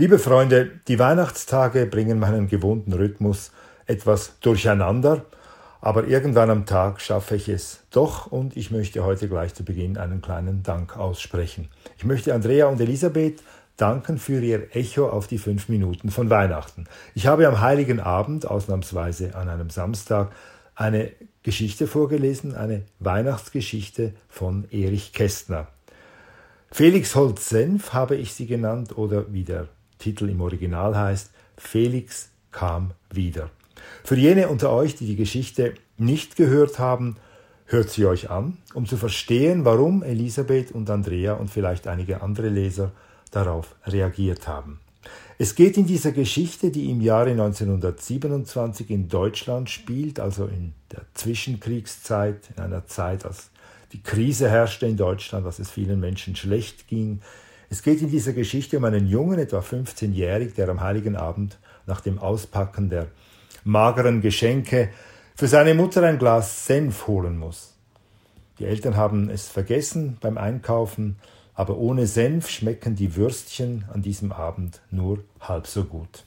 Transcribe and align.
Liebe 0.00 0.20
Freunde, 0.20 0.70
die 0.86 1.00
Weihnachtstage 1.00 1.84
bringen 1.84 2.20
meinen 2.20 2.46
gewohnten 2.46 2.92
Rhythmus 2.92 3.50
etwas 3.84 4.38
durcheinander, 4.38 5.24
aber 5.80 6.06
irgendwann 6.06 6.50
am 6.50 6.66
Tag 6.66 7.00
schaffe 7.00 7.34
ich 7.34 7.48
es 7.48 7.80
doch 7.90 8.28
und 8.28 8.56
ich 8.56 8.70
möchte 8.70 9.02
heute 9.02 9.28
gleich 9.28 9.54
zu 9.54 9.64
Beginn 9.64 9.98
einen 9.98 10.22
kleinen 10.22 10.62
Dank 10.62 10.96
aussprechen. 10.96 11.68
Ich 11.96 12.04
möchte 12.04 12.32
Andrea 12.32 12.68
und 12.68 12.80
Elisabeth 12.80 13.42
danken 13.76 14.18
für 14.18 14.40
ihr 14.40 14.68
Echo 14.70 15.08
auf 15.08 15.26
die 15.26 15.38
fünf 15.38 15.68
Minuten 15.68 16.12
von 16.12 16.30
Weihnachten. 16.30 16.84
Ich 17.16 17.26
habe 17.26 17.48
am 17.48 17.60
heiligen 17.60 17.98
Abend, 17.98 18.46
ausnahmsweise 18.46 19.34
an 19.34 19.48
einem 19.48 19.70
Samstag, 19.70 20.30
eine 20.76 21.10
Geschichte 21.42 21.88
vorgelesen, 21.88 22.54
eine 22.54 22.82
Weihnachtsgeschichte 23.00 24.12
von 24.28 24.64
Erich 24.70 25.12
Kästner. 25.12 25.66
Felix 26.70 27.16
Holz 27.16 27.48
Senf 27.48 27.92
habe 27.94 28.14
ich 28.14 28.32
sie 28.32 28.46
genannt 28.46 28.96
oder 28.96 29.32
wie 29.32 29.42
der 29.42 29.66
Titel 29.98 30.28
im 30.28 30.40
Original 30.40 30.96
heißt 30.96 31.30
Felix 31.56 32.30
kam 32.50 32.92
wieder. 33.12 33.50
Für 34.04 34.16
jene 34.16 34.48
unter 34.48 34.70
euch, 34.70 34.96
die 34.96 35.06
die 35.06 35.16
Geschichte 35.16 35.74
nicht 35.96 36.36
gehört 36.36 36.78
haben, 36.78 37.16
hört 37.66 37.90
sie 37.90 38.06
euch 38.06 38.30
an, 38.30 38.56
um 38.74 38.86
zu 38.86 38.96
verstehen, 38.96 39.64
warum 39.64 40.02
Elisabeth 40.02 40.72
und 40.72 40.88
Andrea 40.90 41.34
und 41.34 41.50
vielleicht 41.50 41.86
einige 41.86 42.22
andere 42.22 42.48
Leser 42.48 42.92
darauf 43.30 43.76
reagiert 43.84 44.48
haben. 44.48 44.80
Es 45.40 45.54
geht 45.54 45.76
in 45.76 45.86
dieser 45.86 46.12
Geschichte, 46.12 46.70
die 46.70 46.90
im 46.90 47.00
Jahre 47.00 47.30
1927 47.30 48.90
in 48.90 49.08
Deutschland 49.08 49.70
spielt, 49.70 50.18
also 50.18 50.46
in 50.46 50.72
der 50.90 51.02
Zwischenkriegszeit, 51.14 52.50
in 52.56 52.62
einer 52.62 52.86
Zeit, 52.86 53.24
als 53.24 53.50
die 53.92 54.02
Krise 54.02 54.50
herrschte 54.50 54.86
in 54.86 54.96
Deutschland, 54.96 55.46
als 55.46 55.60
es 55.60 55.70
vielen 55.70 56.00
Menschen 56.00 56.34
schlecht 56.34 56.88
ging, 56.88 57.20
es 57.70 57.82
geht 57.82 58.00
in 58.00 58.10
dieser 58.10 58.32
Geschichte 58.32 58.78
um 58.78 58.84
einen 58.84 59.06
Jungen, 59.06 59.38
etwa 59.38 59.58
15-jährig, 59.58 60.54
der 60.54 60.68
am 60.70 60.80
heiligen 60.80 61.16
Abend 61.16 61.58
nach 61.86 62.00
dem 62.00 62.18
Auspacken 62.18 62.88
der 62.88 63.08
mageren 63.64 64.22
Geschenke 64.22 64.88
für 65.34 65.48
seine 65.48 65.74
Mutter 65.74 66.02
ein 66.02 66.18
Glas 66.18 66.66
Senf 66.66 67.06
holen 67.06 67.38
muss. 67.38 67.74
Die 68.58 68.64
Eltern 68.64 68.96
haben 68.96 69.28
es 69.28 69.48
vergessen 69.48 70.16
beim 70.20 70.38
Einkaufen, 70.38 71.16
aber 71.54 71.76
ohne 71.76 72.06
Senf 72.06 72.48
schmecken 72.48 72.96
die 72.96 73.16
Würstchen 73.16 73.84
an 73.92 74.00
diesem 74.00 74.32
Abend 74.32 74.80
nur 74.90 75.22
halb 75.40 75.66
so 75.66 75.84
gut. 75.84 76.24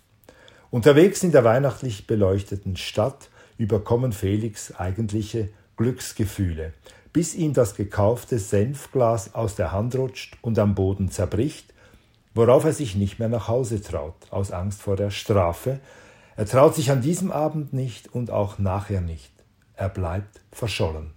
Unterwegs 0.70 1.24
in 1.24 1.32
der 1.32 1.44
weihnachtlich 1.44 2.06
beleuchteten 2.06 2.78
Stadt 2.78 3.30
überkommen 3.58 4.14
Felix 4.14 4.74
eigentliche 4.76 5.50
Glücksgefühle 5.76 6.74
bis 7.14 7.36
ihm 7.36 7.54
das 7.54 7.76
gekaufte 7.76 8.40
Senfglas 8.40 9.36
aus 9.36 9.56
der 9.56 9.72
Hand 9.72 9.96
rutscht 9.96 10.38
und 10.42 10.58
am 10.60 10.76
Boden 10.76 11.12
zerbricht, 11.12 11.74
worauf 12.34 12.64
er 12.64 12.74
sich 12.74 12.96
nicht 12.96 13.20
mehr 13.20 13.30
nach 13.30 13.48
Hause 13.48 13.82
traut, 13.82 14.16
aus 14.30 14.52
Angst 14.52 14.82
vor 14.82 14.96
der 14.96 15.10
Strafe. 15.12 15.80
Er 16.38 16.46
traut 16.46 16.76
sich 16.76 16.92
an 16.92 17.02
diesem 17.02 17.32
Abend 17.32 17.74
nicht 17.74 18.14
und 18.14 18.32
auch 18.32 18.58
nachher 18.58 19.02
nicht. 19.02 19.32
Er 19.76 19.90
bleibt 19.90 20.42
verschollen. 20.52 21.12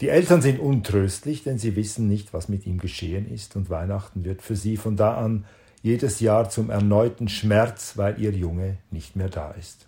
Die 0.00 0.10
Eltern 0.10 0.42
sind 0.42 0.60
untröstlich, 0.60 1.42
denn 1.42 1.58
sie 1.58 1.74
wissen 1.74 2.06
nicht, 2.06 2.32
was 2.32 2.48
mit 2.48 2.66
ihm 2.66 2.78
geschehen 2.78 3.28
ist, 3.28 3.56
und 3.56 3.68
Weihnachten 3.68 4.24
wird 4.24 4.42
für 4.42 4.54
sie 4.54 4.76
von 4.76 4.96
da 4.96 5.16
an 5.16 5.44
jedes 5.82 6.20
Jahr 6.20 6.50
zum 6.50 6.70
erneuten 6.70 7.28
Schmerz, 7.28 7.96
weil 7.96 8.20
ihr 8.20 8.30
Junge 8.30 8.78
nicht 8.90 9.16
mehr 9.16 9.28
da 9.28 9.50
ist. 9.52 9.86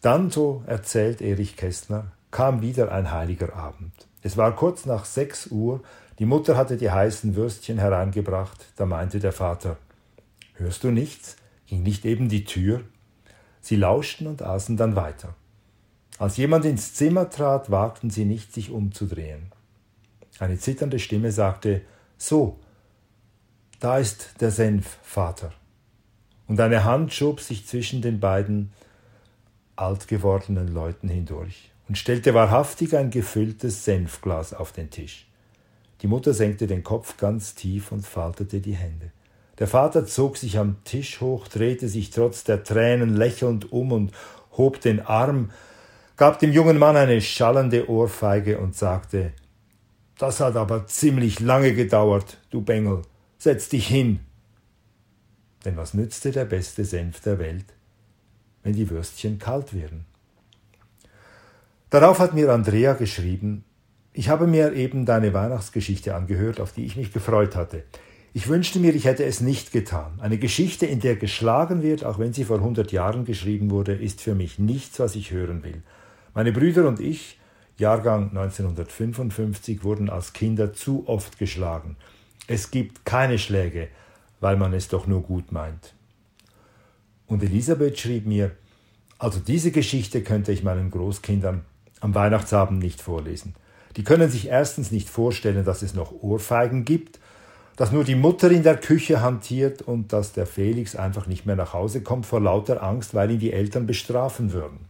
Dann, 0.00 0.30
so 0.30 0.64
erzählt 0.66 1.22
Erich 1.22 1.56
Kästner, 1.56 2.12
kam 2.34 2.62
wieder 2.62 2.90
ein 2.90 3.12
heiliger 3.12 3.54
Abend. 3.54 3.92
Es 4.20 4.36
war 4.36 4.56
kurz 4.56 4.86
nach 4.86 5.04
sechs 5.04 5.46
Uhr, 5.46 5.84
die 6.18 6.26
Mutter 6.26 6.56
hatte 6.56 6.76
die 6.76 6.90
heißen 6.90 7.36
Würstchen 7.36 7.78
hereingebracht, 7.78 8.72
da 8.74 8.86
meinte 8.86 9.20
der 9.20 9.30
Vater 9.30 9.76
Hörst 10.54 10.82
du 10.82 10.90
nichts? 10.90 11.36
Ging 11.68 11.84
nicht 11.84 12.04
eben 12.04 12.28
die 12.28 12.44
Tür? 12.44 12.80
Sie 13.60 13.76
lauschten 13.76 14.26
und 14.26 14.42
aßen 14.42 14.76
dann 14.76 14.96
weiter. 14.96 15.36
Als 16.18 16.36
jemand 16.36 16.64
ins 16.64 16.94
Zimmer 16.94 17.30
trat, 17.30 17.70
wagten 17.70 18.10
sie 18.10 18.24
nicht, 18.24 18.52
sich 18.52 18.72
umzudrehen. 18.72 19.52
Eine 20.40 20.58
zitternde 20.58 20.98
Stimme 20.98 21.30
sagte 21.30 21.82
So, 22.18 22.58
da 23.78 23.98
ist 23.98 24.40
der 24.40 24.50
Senf, 24.50 24.98
Vater. 25.04 25.52
Und 26.48 26.58
eine 26.58 26.82
Hand 26.82 27.12
schob 27.12 27.40
sich 27.40 27.68
zwischen 27.68 28.02
den 28.02 28.18
beiden 28.18 28.72
alt 29.76 30.08
gewordenen 30.08 30.66
Leuten 30.66 31.08
hindurch 31.08 31.70
und 31.88 31.98
stellte 31.98 32.34
wahrhaftig 32.34 32.96
ein 32.96 33.10
gefülltes 33.10 33.84
Senfglas 33.84 34.54
auf 34.54 34.72
den 34.72 34.90
Tisch. 34.90 35.26
Die 36.00 36.06
Mutter 36.06 36.34
senkte 36.34 36.66
den 36.66 36.82
Kopf 36.82 37.16
ganz 37.16 37.54
tief 37.54 37.92
und 37.92 38.06
faltete 38.06 38.60
die 38.60 38.74
Hände. 38.74 39.10
Der 39.58 39.68
Vater 39.68 40.04
zog 40.06 40.36
sich 40.36 40.58
am 40.58 40.82
Tisch 40.84 41.20
hoch, 41.20 41.46
drehte 41.48 41.88
sich 41.88 42.10
trotz 42.10 42.44
der 42.44 42.64
Tränen 42.64 43.14
lächelnd 43.14 43.72
um 43.72 43.92
und 43.92 44.12
hob 44.56 44.80
den 44.80 45.00
Arm, 45.00 45.50
gab 46.16 46.38
dem 46.38 46.52
jungen 46.52 46.78
Mann 46.78 46.96
eine 46.96 47.20
schallende 47.20 47.88
Ohrfeige 47.88 48.58
und 48.58 48.74
sagte 48.74 49.32
Das 50.18 50.40
hat 50.40 50.56
aber 50.56 50.86
ziemlich 50.86 51.40
lange 51.40 51.74
gedauert, 51.74 52.38
du 52.50 52.62
Bengel, 52.62 53.02
setz 53.38 53.68
dich 53.68 53.86
hin. 53.86 54.20
Denn 55.64 55.76
was 55.76 55.94
nützte 55.94 56.30
der 56.30 56.44
beste 56.44 56.84
Senf 56.84 57.20
der 57.20 57.38
Welt, 57.38 57.66
wenn 58.62 58.74
die 58.74 58.90
Würstchen 58.90 59.38
kalt 59.38 59.72
wären? 59.72 60.04
Darauf 61.94 62.18
hat 62.18 62.34
mir 62.34 62.52
Andrea 62.52 62.94
geschrieben, 62.94 63.62
ich 64.12 64.28
habe 64.28 64.48
mir 64.48 64.72
eben 64.72 65.06
deine 65.06 65.32
Weihnachtsgeschichte 65.32 66.16
angehört, 66.16 66.58
auf 66.58 66.72
die 66.72 66.84
ich 66.84 66.96
mich 66.96 67.12
gefreut 67.12 67.54
hatte. 67.54 67.84
Ich 68.32 68.48
wünschte 68.48 68.80
mir, 68.80 68.92
ich 68.96 69.04
hätte 69.04 69.24
es 69.24 69.40
nicht 69.40 69.70
getan. 69.70 70.18
Eine 70.18 70.38
Geschichte, 70.38 70.86
in 70.86 70.98
der 70.98 71.14
geschlagen 71.14 71.84
wird, 71.84 72.04
auch 72.04 72.18
wenn 72.18 72.32
sie 72.32 72.42
vor 72.42 72.58
hundert 72.58 72.90
Jahren 72.90 73.24
geschrieben 73.24 73.70
wurde, 73.70 73.92
ist 73.92 74.20
für 74.20 74.34
mich 74.34 74.58
nichts, 74.58 74.98
was 74.98 75.14
ich 75.14 75.30
hören 75.30 75.62
will. 75.62 75.84
Meine 76.34 76.50
Brüder 76.50 76.88
und 76.88 76.98
ich, 76.98 77.38
Jahrgang 77.78 78.30
1955, 78.30 79.84
wurden 79.84 80.10
als 80.10 80.32
Kinder 80.32 80.72
zu 80.72 81.04
oft 81.06 81.38
geschlagen. 81.38 81.94
Es 82.48 82.72
gibt 82.72 83.04
keine 83.04 83.38
Schläge, 83.38 83.86
weil 84.40 84.56
man 84.56 84.72
es 84.72 84.88
doch 84.88 85.06
nur 85.06 85.22
gut 85.22 85.52
meint. 85.52 85.94
Und 87.28 87.44
Elisabeth 87.44 88.00
schrieb 88.00 88.26
mir, 88.26 88.50
also 89.20 89.38
diese 89.38 89.70
Geschichte 89.70 90.22
könnte 90.24 90.50
ich 90.50 90.64
meinen 90.64 90.90
Großkindern 90.90 91.64
am 92.04 92.14
Weihnachtsabend 92.14 92.80
nicht 92.80 93.00
vorlesen. 93.00 93.54
Die 93.96 94.04
können 94.04 94.30
sich 94.30 94.48
erstens 94.48 94.92
nicht 94.92 95.08
vorstellen, 95.08 95.64
dass 95.64 95.80
es 95.80 95.94
noch 95.94 96.12
Ohrfeigen 96.12 96.84
gibt, 96.84 97.18
dass 97.76 97.92
nur 97.92 98.04
die 98.04 98.14
Mutter 98.14 98.50
in 98.50 98.62
der 98.62 98.76
Küche 98.76 99.22
hantiert 99.22 99.80
und 99.80 100.12
dass 100.12 100.34
der 100.34 100.46
Felix 100.46 100.94
einfach 100.94 101.26
nicht 101.26 101.46
mehr 101.46 101.56
nach 101.56 101.72
Hause 101.72 102.02
kommt 102.02 102.26
vor 102.26 102.40
lauter 102.40 102.82
Angst, 102.82 103.14
weil 103.14 103.30
ihn 103.30 103.38
die 103.38 103.54
Eltern 103.54 103.86
bestrafen 103.86 104.52
würden. 104.52 104.80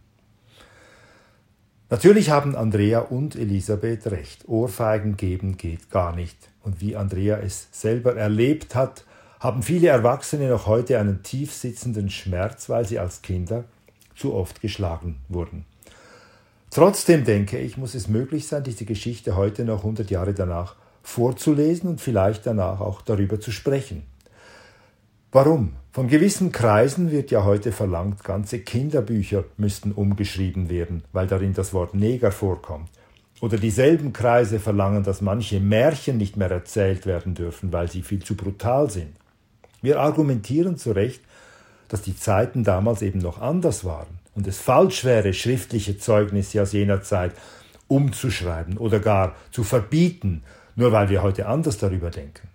Natürlich 1.89 2.31
haben 2.31 2.53
Andrea 2.53 2.99
und 2.99 3.37
Elisabeth 3.37 4.07
recht. 4.07 4.49
Ohrfeigen 4.49 5.15
geben 5.15 5.55
geht 5.55 5.89
gar 5.89 6.13
nicht. 6.13 6.37
Und 6.63 6.81
wie 6.81 6.97
Andrea 6.97 7.37
es 7.37 7.69
selber 7.71 8.17
erlebt 8.17 8.75
hat, 8.75 9.05
haben 9.39 9.63
viele 9.63 9.87
Erwachsene 9.87 10.49
noch 10.49 10.67
heute 10.67 10.99
einen 10.99 11.23
tief 11.23 11.53
sitzenden 11.53 12.09
Schmerz, 12.09 12.67
weil 12.67 12.85
sie 12.85 12.99
als 12.99 13.21
Kinder 13.21 13.63
zu 14.15 14.33
oft 14.33 14.59
geschlagen 14.59 15.17
wurden. 15.29 15.65
Trotzdem 16.75 17.23
denke 17.23 17.57
ich, 17.57 17.77
muss 17.77 17.95
es 17.95 18.09
möglich 18.09 18.49
sein, 18.49 18.65
diese 18.65 18.83
Geschichte 18.83 19.37
heute 19.37 19.63
noch 19.63 19.77
100 19.77 20.11
Jahre 20.11 20.33
danach 20.33 20.75
vorzulesen 21.03 21.89
und 21.89 22.01
vielleicht 22.01 22.45
danach 22.45 22.81
auch 22.81 23.01
darüber 23.01 23.39
zu 23.39 23.51
sprechen. 23.51 24.03
Warum? 25.31 25.77
Von 25.93 26.09
gewissen 26.09 26.51
Kreisen 26.51 27.11
wird 27.11 27.31
ja 27.31 27.45
heute 27.45 27.71
verlangt, 27.71 28.25
ganze 28.25 28.59
Kinderbücher 28.59 29.45
müssten 29.55 29.93
umgeschrieben 29.93 30.69
werden, 30.69 31.05
weil 31.13 31.27
darin 31.27 31.53
das 31.53 31.73
Wort 31.73 31.93
Neger 31.93 32.33
vorkommt. 32.33 32.89
Oder 33.39 33.55
dieselben 33.57 34.11
Kreise 34.11 34.59
verlangen, 34.59 35.03
dass 35.03 35.21
manche 35.21 35.61
Märchen 35.61 36.17
nicht 36.17 36.35
mehr 36.35 36.51
erzählt 36.51 37.05
werden 37.05 37.35
dürfen, 37.35 37.71
weil 37.71 37.89
sie 37.89 38.01
viel 38.01 38.21
zu 38.21 38.35
brutal 38.35 38.89
sind. 38.89 39.13
Wir 39.81 40.01
argumentieren 40.01 40.75
zu 40.75 40.91
Recht, 40.91 41.21
dass 41.87 42.01
die 42.01 42.17
Zeiten 42.17 42.65
damals 42.65 43.01
eben 43.01 43.19
noch 43.19 43.39
anders 43.39 43.85
waren 43.85 44.24
und 44.35 44.45
es 44.47 44.59
falsch 44.59 45.03
wäre, 45.03 45.33
schriftliche 45.33 45.97
Zeugnisse 45.97 46.61
aus 46.61 46.73
jener 46.73 47.01
Zeit 47.01 47.31
umzuschreiben 47.87 48.77
oder 48.77 48.99
gar 48.99 49.35
zu 49.51 49.63
verbieten, 49.63 50.43
nur 50.75 50.91
weil 50.91 51.09
wir 51.09 51.23
heute 51.23 51.47
anders 51.47 51.77
darüber 51.77 52.11
denken. 52.11 52.49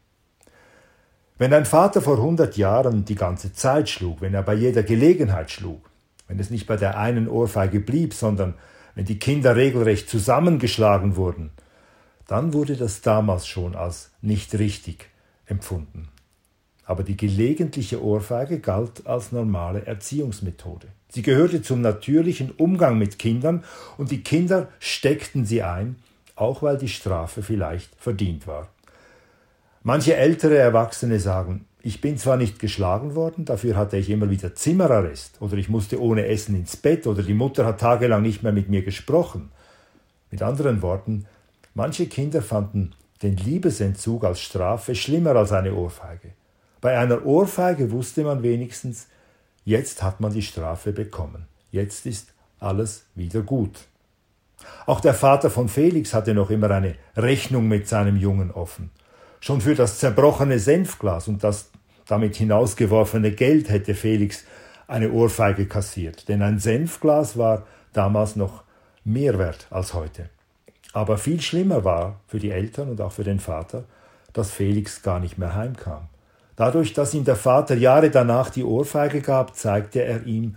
Wenn 1.39 1.55
ein 1.55 1.65
Vater 1.65 2.03
vor 2.03 2.19
hundert 2.19 2.59
Jahren 2.59 3.07
die 3.07 3.15
ganze 3.15 3.55
Zeit 3.55 3.89
schlug, 3.89 4.21
wenn 4.21 4.35
er 4.35 4.43
bei 4.43 4.55
jeder 4.55 4.83
Gelegenheit 4.83 5.51
schlug, 5.51 5.91
wenn 6.29 6.39
es 6.39 6.51
nicht 6.51 6.67
bei 6.67 6.77
der 6.77 6.99
einen 6.99 7.29
Ohrfeige 7.29 7.81
blieb, 7.81 8.13
sondern 8.13 8.55
wenn 8.95 9.07
die 9.07 9.19
Kinder 9.19 9.57
regelrecht 9.57 10.11
zusammengeschlagen 10.11 11.17
wurden, 11.17 11.51
dann 12.27 12.53
wurde 12.53 12.77
das 12.77 13.01
damals 13.01 13.47
schon 13.47 13.75
als 13.75 14.11
nicht 14.21 14.55
richtig 14.59 15.09
empfunden. 15.47 16.09
Aber 16.91 17.05
die 17.05 17.17
gelegentliche 17.17 18.03
Ohrfeige 18.03 18.59
galt 18.59 19.07
als 19.07 19.31
normale 19.31 19.87
Erziehungsmethode. 19.87 20.89
Sie 21.09 21.23
gehörte 21.23 21.63
zum 21.63 21.83
natürlichen 21.83 22.51
Umgang 22.51 22.99
mit 22.99 23.17
Kindern 23.17 23.63
und 23.97 24.11
die 24.11 24.25
Kinder 24.25 24.67
steckten 24.81 25.45
sie 25.45 25.63
ein, 25.63 25.95
auch 26.35 26.63
weil 26.63 26.79
die 26.79 26.89
Strafe 26.89 27.45
vielleicht 27.45 27.95
verdient 27.95 28.49
war. 28.49 28.71
Manche 29.85 30.17
ältere 30.17 30.59
Erwachsene 30.59 31.21
sagen, 31.21 31.65
Ich 31.81 32.01
bin 32.01 32.19
zwar 32.19 32.37
nicht 32.37 32.59
geschlagen 32.59 33.15
worden, 33.15 33.45
dafür 33.45 33.77
hatte 33.77 33.97
ich 33.97 34.11
immer 34.11 34.29
wieder 34.29 34.57
Zimmerarrest 34.57 35.41
oder 35.41 35.57
ich 35.59 35.69
musste 35.69 36.03
ohne 36.03 36.27
Essen 36.27 36.57
ins 36.57 36.77
Bett 36.77 37.07
oder 37.07 37.23
die 37.23 37.35
Mutter 37.35 37.67
hat 37.67 37.79
tagelang 37.79 38.23
nicht 38.23 38.43
mehr 38.43 38.53
mit 38.53 38.69
mir 38.69 38.83
gesprochen. 38.83 39.53
Mit 40.33 40.43
anderen 40.43 40.83
Worten, 40.83 41.27
manche 41.73 42.07
Kinder 42.07 42.43
fanden 42.43 42.95
den 43.23 43.37
Liebesentzug 43.37 44.25
als 44.25 44.41
Strafe 44.41 44.97
schlimmer 44.97 45.37
als 45.37 45.53
eine 45.53 45.73
Ohrfeige. 45.73 46.33
Bei 46.81 46.99
einer 46.99 47.27
Ohrfeige 47.27 47.91
wusste 47.91 48.25
man 48.25 48.43
wenigstens, 48.43 49.09
jetzt 49.65 50.03
hat 50.03 50.21
man 50.21 50.33
die 50.33 50.43
Strafe 50.43 50.93
bekommen, 50.93 51.47
jetzt 51.71 52.07
ist 52.07 52.33
alles 52.59 53.05
wieder 53.15 53.43
gut. 53.43 53.79
Auch 54.87 55.01
der 55.01 55.15
Vater 55.15 55.51
von 55.51 55.69
Felix 55.69 56.15
hatte 56.15 56.35
noch 56.35 56.51
immer 56.51 56.71
eine 56.71 56.95
Rechnung 57.17 57.69
mit 57.69 57.89
seinem 57.89 58.17
Jungen 58.17 58.51
offen. 58.51 58.91
Schon 59.41 59.61
für 59.61 59.75
das 59.75 59.99
zerbrochene 59.99 60.59
Senfglas 60.59 61.29
und 61.29 61.43
das 61.45 61.71
damit 62.07 62.37
hinausgeworfene 62.37 63.33
Geld 63.33 63.71
hätte 63.71 63.95
Felix 63.95 64.45
eine 64.87 65.13
Ohrfeige 65.13 65.67
kassiert, 65.67 66.29
denn 66.29 66.43
ein 66.43 66.59
Senfglas 66.59 67.39
war 67.39 67.67
damals 67.93 68.37
noch 68.37 68.65
mehr 69.05 69.39
wert 69.39 69.67
als 69.71 69.95
heute. 69.95 70.29
Aber 70.93 71.19
viel 71.19 71.41
schlimmer 71.41 71.85
war 71.85 72.21
für 72.27 72.41
die 72.41 72.51
Eltern 72.51 72.91
und 72.91 73.01
auch 73.01 73.13
für 73.13 73.25
den 73.25 73.39
Vater, 73.39 73.85
dass 74.33 74.51
Felix 74.51 75.03
gar 75.03 75.21
nicht 75.21 75.39
mehr 75.39 75.55
heimkam. 75.55 76.09
Dadurch, 76.57 76.93
dass 76.93 77.15
ihm 77.15 77.25
der 77.25 77.37
Vater 77.37 77.77
Jahre 77.77 78.11
danach 78.11 78.51
die 78.51 78.65
Ohrfeige 78.65 79.21
gab, 79.21 79.57
zeigte 79.57 80.03
er 80.05 80.27
ihm, 80.27 80.57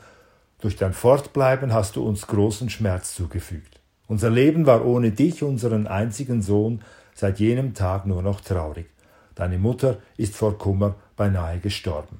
durch 0.59 0.75
dein 0.75 0.93
Fortbleiben 0.93 1.73
hast 1.73 1.97
du 1.97 2.05
uns 2.07 2.27
großen 2.27 2.69
Schmerz 2.69 3.13
zugefügt. 3.15 3.79
Unser 4.07 4.29
Leben 4.29 4.65
war 4.65 4.85
ohne 4.85 5.11
dich, 5.11 5.43
unseren 5.43 5.87
einzigen 5.87 6.41
Sohn, 6.41 6.81
seit 7.13 7.39
jenem 7.39 7.73
Tag 7.73 8.05
nur 8.05 8.21
noch 8.21 8.41
traurig. 8.41 8.87
Deine 9.35 9.57
Mutter 9.57 9.97
ist 10.17 10.35
vor 10.35 10.57
Kummer 10.57 10.95
beinahe 11.15 11.59
gestorben. 11.59 12.19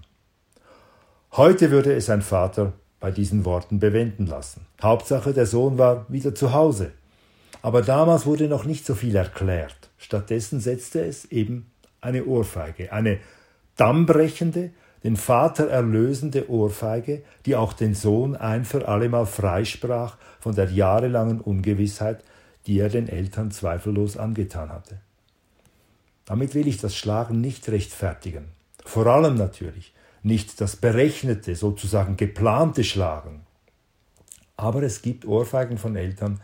Heute 1.34 1.72
würde 1.72 1.94
es 1.94 2.10
ein 2.10 2.22
Vater 2.22 2.74
bei 3.00 3.12
diesen 3.12 3.46
Worten 3.46 3.80
bewenden 3.80 4.28
lassen. 4.28 4.66
Hauptsache, 4.82 5.34
der 5.34 5.46
Sohn 5.46 5.78
war 5.78 6.06
wieder 6.10 6.36
zu 6.36 6.54
Hause. 6.54 6.92
Aber 7.62 7.82
damals 7.82 8.26
wurde 8.26 8.48
noch 8.48 8.66
nicht 8.66 8.86
so 8.86 8.94
viel 8.96 9.16
erklärt. 9.16 9.90
Stattdessen 9.98 10.60
setzte 10.60 11.04
es 11.06 11.26
eben 11.32 11.72
eine 12.02 12.26
Ohrfeige, 12.26 12.92
eine 12.92 13.20
dammbrechende, 13.76 14.72
den 15.04 15.18
Vater 15.18 15.68
erlösende 15.68 16.50
Ohrfeige, 16.50 17.24
die 17.46 17.56
auch 17.56 17.74
den 17.74 17.94
Sohn 17.94 18.36
ein 18.36 18.64
für 18.64 18.88
allemal 18.88 19.26
freisprach 19.26 20.18
von 20.40 20.56
der 20.56 20.72
jahrelangen 20.72 21.42
Ungewissheit, 21.42 22.24
die 22.68 22.80
er 22.80 22.90
den 22.90 23.10
Eltern 23.10 23.52
zweifellos 23.52 24.16
angetan 24.18 24.70
hatte. 24.70 25.00
Damit 26.26 26.56
will 26.56 26.68
ich 26.68 26.78
das 26.78 26.96
Schlagen 26.96 27.42
nicht 27.42 27.68
rechtfertigen. 27.68 28.46
Vor 28.86 29.08
allem 29.08 29.36
natürlich 29.36 29.94
nicht 30.22 30.62
das 30.62 30.78
berechnete, 30.78 31.56
sozusagen 31.56 32.16
geplante 32.16 32.86
Schlagen. 32.86 33.42
Aber 34.56 34.84
es 34.84 35.02
gibt 35.02 35.26
Ohrfeigen 35.26 35.78
von 35.78 35.98
Eltern, 35.98 36.40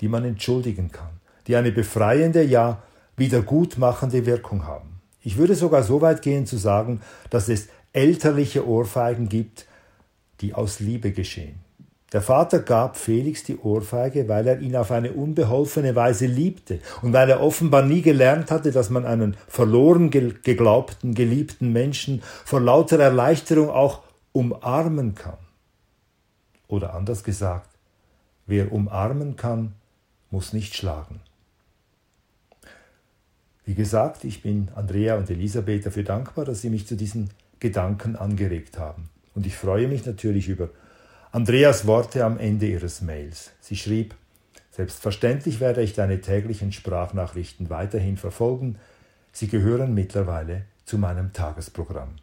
die 0.00 0.08
man 0.08 0.24
entschuldigen 0.24 0.90
kann, 0.90 1.20
die 1.46 1.56
eine 1.56 1.72
befreiende, 1.72 2.42
ja 2.42 2.82
wiedergutmachende 3.16 4.24
Wirkung 4.24 4.66
haben. 4.66 4.99
Ich 5.22 5.36
würde 5.36 5.54
sogar 5.54 5.82
so 5.82 6.00
weit 6.00 6.22
gehen 6.22 6.46
zu 6.46 6.56
sagen, 6.56 7.00
dass 7.28 7.48
es 7.48 7.68
elterliche 7.92 8.66
Ohrfeigen 8.66 9.28
gibt, 9.28 9.66
die 10.40 10.54
aus 10.54 10.80
Liebe 10.80 11.12
geschehen. 11.12 11.60
Der 12.12 12.22
Vater 12.22 12.58
gab 12.58 12.96
Felix 12.96 13.44
die 13.44 13.58
Ohrfeige, 13.58 14.28
weil 14.28 14.46
er 14.48 14.60
ihn 14.60 14.74
auf 14.74 14.90
eine 14.90 15.12
unbeholfene 15.12 15.94
Weise 15.94 16.26
liebte 16.26 16.80
und 17.02 17.12
weil 17.12 17.30
er 17.30 17.40
offenbar 17.40 17.82
nie 17.82 18.02
gelernt 18.02 18.50
hatte, 18.50 18.72
dass 18.72 18.90
man 18.90 19.06
einen 19.06 19.36
verloren 19.46 20.10
geglaubten, 20.10 21.14
geliebten 21.14 21.72
Menschen 21.72 22.22
vor 22.44 22.60
lauter 22.60 22.98
Erleichterung 22.98 23.70
auch 23.70 24.02
umarmen 24.32 25.14
kann. 25.14 25.38
Oder 26.66 26.94
anders 26.94 27.22
gesagt, 27.22 27.70
wer 28.46 28.72
umarmen 28.72 29.36
kann, 29.36 29.74
muss 30.30 30.52
nicht 30.52 30.74
schlagen. 30.74 31.20
Wie 33.70 33.76
gesagt, 33.76 34.24
ich 34.24 34.42
bin 34.42 34.66
Andrea 34.74 35.14
und 35.14 35.30
Elisabeth 35.30 35.86
dafür 35.86 36.02
dankbar, 36.02 36.44
dass 36.44 36.60
sie 36.60 36.70
mich 36.70 36.88
zu 36.88 36.96
diesen 36.96 37.30
Gedanken 37.60 38.16
angeregt 38.16 38.80
haben. 38.80 39.10
Und 39.32 39.46
ich 39.46 39.54
freue 39.54 39.86
mich 39.86 40.04
natürlich 40.04 40.48
über 40.48 40.70
Andreas 41.30 41.86
Worte 41.86 42.24
am 42.24 42.36
Ende 42.36 42.66
ihres 42.66 43.00
Mails. 43.00 43.52
Sie 43.60 43.76
schrieb, 43.76 44.16
Selbstverständlich 44.72 45.60
werde 45.60 45.82
ich 45.82 45.92
deine 45.92 46.20
täglichen 46.20 46.72
Sprachnachrichten 46.72 47.70
weiterhin 47.70 48.16
verfolgen. 48.16 48.74
Sie 49.30 49.46
gehören 49.46 49.94
mittlerweile 49.94 50.62
zu 50.84 50.98
meinem 50.98 51.32
Tagesprogramm. 51.32 52.16